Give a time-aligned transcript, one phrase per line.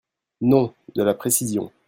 [0.41, 1.71] Non, de la précision.